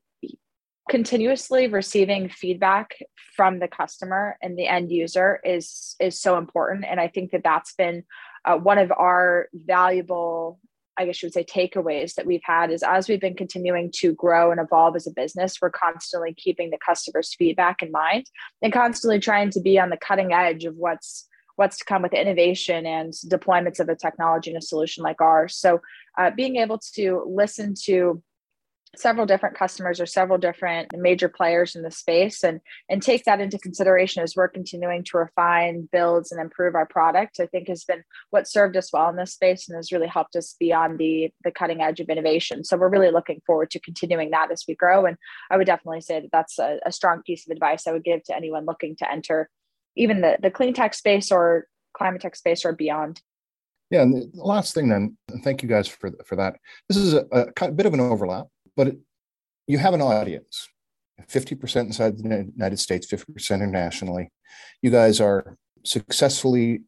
[0.90, 2.94] continuously receiving feedback
[3.34, 6.84] from the customer and the end user is is so important.
[6.88, 8.04] And i think that that's been
[8.44, 10.60] uh, one of our valuable
[10.96, 14.12] I guess you would say takeaways that we've had is as we've been continuing to
[14.12, 18.26] grow and evolve as a business, we're constantly keeping the customer's feedback in mind
[18.62, 22.12] and constantly trying to be on the cutting edge of what's what's to come with
[22.12, 25.56] innovation and deployments of a technology and a solution like ours.
[25.56, 25.80] So
[26.18, 28.20] uh, being able to listen to
[28.98, 33.40] several different customers or several different major players in the space and and take that
[33.40, 37.84] into consideration as we're continuing to refine builds and improve our product i think has
[37.84, 40.96] been what served us well in this space and has really helped us be on
[40.96, 42.64] the the cutting edge of innovation.
[42.64, 45.06] So we're really looking forward to continuing that as we grow.
[45.06, 45.16] And
[45.50, 48.22] i would definitely say that that's a, a strong piece of advice i would give
[48.24, 49.48] to anyone looking to enter
[49.96, 51.66] even the the clean tech space or
[51.96, 53.22] climate tech space or beyond.
[53.90, 56.56] Yeah, and the last thing then, thank you guys for for that.
[56.88, 58.94] This is a, a, a bit of an overlap, but
[59.66, 60.68] you have an audience,
[61.28, 64.30] fifty percent inside the United States, fifty percent internationally.
[64.82, 66.82] You guys are successfully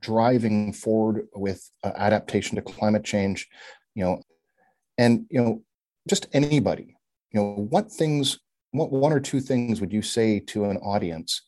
[0.00, 3.48] driving forward with uh, adaptation to climate change,
[3.94, 4.20] you know,
[4.98, 5.62] and you know,
[6.08, 6.96] just anybody,
[7.32, 8.38] you know, what things,
[8.72, 11.42] what one or two things would you say to an audience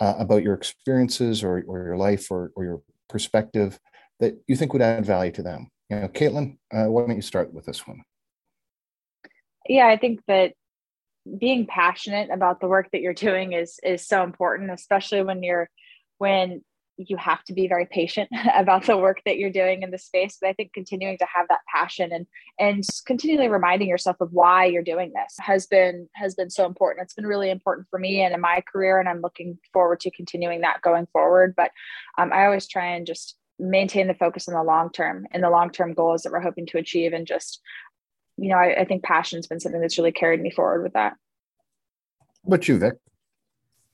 [0.00, 3.78] uh, about your experiences or, or your life or, or your perspective
[4.20, 5.68] that you think would add value to them?
[5.90, 8.02] You know, Kaitlyn, uh, why don't you start with this one?
[9.68, 10.54] Yeah, I think that
[11.38, 15.68] being passionate about the work that you're doing is is so important, especially when you're
[16.18, 16.62] when
[16.98, 20.38] you have to be very patient about the work that you're doing in the space.
[20.40, 22.26] But i think continuing to have that passion and
[22.58, 27.04] and continually reminding yourself of why you're doing this has been has been so important.
[27.04, 30.10] It's been really important for me and in my career and i'm looking forward to
[30.10, 31.54] continuing that going forward.
[31.56, 31.70] But
[32.18, 35.50] um, i always try and just maintain the focus on the long term and the
[35.50, 37.60] long term goals that we're hoping to achieve and just
[38.36, 41.16] you know I, I think passion's been something that's really carried me forward with that.
[42.42, 42.94] What you vik?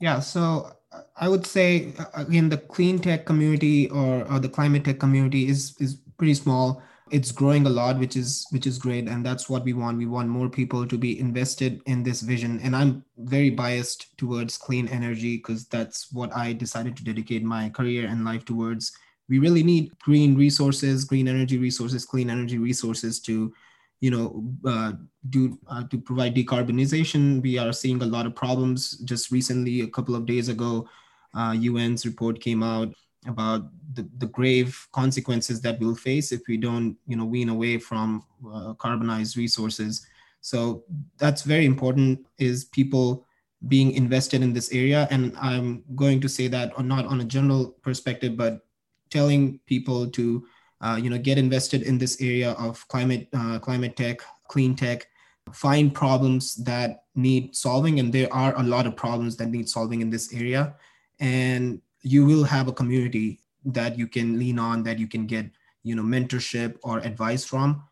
[0.00, 0.72] Yeah so
[1.16, 5.76] i would say again the clean tech community or, or the climate tech community is
[5.78, 6.82] is pretty small.
[7.10, 9.96] It's growing a lot which is which is great and that's what we want.
[9.98, 14.58] We want more people to be invested in this vision and i'm very biased towards
[14.58, 18.92] clean energy because that's what i decided to dedicate my career and life towards.
[19.28, 23.52] We really need green resources, green energy resources, clean energy resources to,
[24.00, 24.92] you know, uh,
[25.30, 27.42] do uh, to provide decarbonization.
[27.42, 28.98] We are seeing a lot of problems.
[28.98, 30.88] Just recently, a couple of days ago,
[31.34, 32.94] uh, UN's report came out
[33.26, 37.78] about the, the grave consequences that we'll face if we don't, you know, wean away
[37.78, 40.06] from uh, carbonized resources.
[40.40, 40.84] So
[41.18, 42.24] that's very important.
[42.38, 43.26] Is people
[43.66, 47.70] being invested in this area, and I'm going to say that not on a general
[47.82, 48.64] perspective, but
[49.10, 50.46] telling people to
[50.80, 55.08] uh, you know get invested in this area of climate uh, climate tech clean tech
[55.52, 60.00] find problems that need solving and there are a lot of problems that need solving
[60.00, 60.74] in this area.
[61.20, 65.50] And you will have a community that you can lean on that you can get
[65.82, 67.82] you know mentorship or advice from.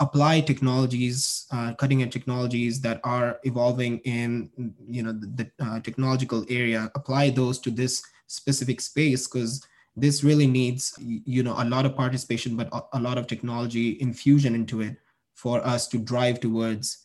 [0.00, 4.50] Apply technologies uh, cutting edge technologies that are evolving in
[4.88, 6.90] you know the, the uh, technological area.
[6.94, 9.64] Apply those to this specific space because
[9.96, 14.54] this really needs you know a lot of participation but a lot of technology infusion
[14.54, 14.96] into it
[15.34, 17.04] for us to drive towards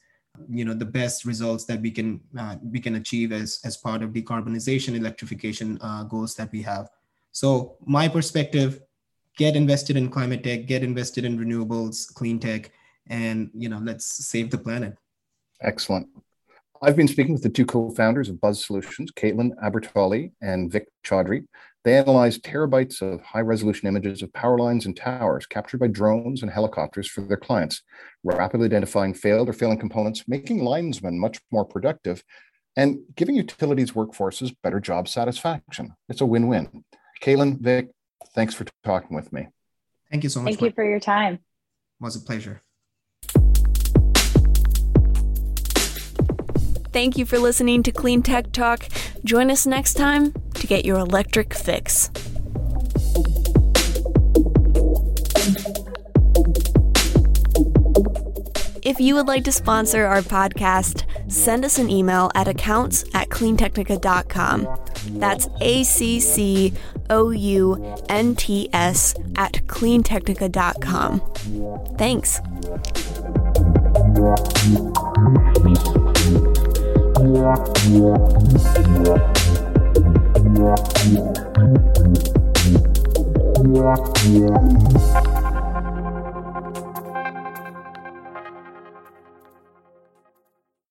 [0.50, 4.04] you know the best results that we can uh, we can achieve as as part
[4.04, 6.90] of decarbonization electrification uh, goals that we have.
[7.32, 8.82] So my perspective
[9.38, 12.72] get invested in climate tech get invested in renewables clean tech
[13.08, 14.96] and you know let's save the planet.
[15.62, 16.08] Excellent.
[16.80, 21.46] I've been speaking with the two co-founders of Buzz Solutions, Kaitlyn Albertoli and Vik Chaudhry.
[21.88, 26.52] They analyzed terabytes of high-resolution images of power lines and towers captured by drones and
[26.52, 27.82] helicopters for their clients,
[28.26, 32.26] rapidly identifying failed or failing components, making linesmen much more productive,
[32.76, 35.94] and giving utilities workforces better job satisfaction.
[36.10, 36.84] It's a win-win.
[37.24, 37.88] Kaitlyn, Vik,
[38.36, 39.48] thanks for talking with me.
[40.12, 40.56] Thank you so much.
[40.56, 41.36] Thank you for your time.
[41.36, 41.40] It
[42.02, 42.64] was a pleasure.
[46.92, 48.90] Thank you for listening to Clean Tech Talk.
[49.28, 52.10] Join us next time to get your electric fix.
[58.82, 63.28] If you would like to sponsor our podcast, send us an email at accounts at
[63.28, 64.66] cleantechnica.com.
[65.20, 66.72] That's A C C
[67.10, 71.20] O U N T S at cleantechnica.com.
[71.98, 72.40] Thanks.
[84.38, 85.27] Yeah.